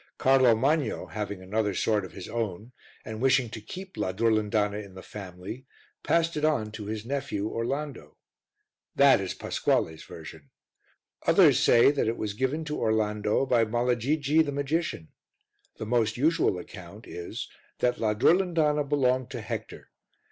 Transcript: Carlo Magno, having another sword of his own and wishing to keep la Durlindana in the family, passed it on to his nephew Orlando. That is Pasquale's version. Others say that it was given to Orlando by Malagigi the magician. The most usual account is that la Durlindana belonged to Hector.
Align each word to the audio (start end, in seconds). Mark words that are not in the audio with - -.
Carlo 0.17 0.55
Magno, 0.55 1.05
having 1.05 1.43
another 1.43 1.75
sword 1.75 2.03
of 2.03 2.13
his 2.13 2.27
own 2.27 2.71
and 3.05 3.21
wishing 3.21 3.51
to 3.51 3.61
keep 3.61 3.95
la 3.95 4.11
Durlindana 4.11 4.83
in 4.83 4.95
the 4.95 5.03
family, 5.03 5.67
passed 6.01 6.35
it 6.35 6.43
on 6.43 6.71
to 6.71 6.87
his 6.87 7.05
nephew 7.05 7.47
Orlando. 7.47 8.17
That 8.95 9.21
is 9.21 9.35
Pasquale's 9.35 10.01
version. 10.05 10.49
Others 11.27 11.59
say 11.59 11.91
that 11.91 12.07
it 12.07 12.17
was 12.17 12.33
given 12.33 12.65
to 12.65 12.79
Orlando 12.79 13.45
by 13.45 13.63
Malagigi 13.63 14.43
the 14.43 14.51
magician. 14.51 15.09
The 15.77 15.85
most 15.85 16.17
usual 16.17 16.57
account 16.57 17.05
is 17.07 17.47
that 17.77 17.99
la 17.99 18.15
Durlindana 18.15 18.89
belonged 18.89 19.29
to 19.29 19.41
Hector. 19.41 19.91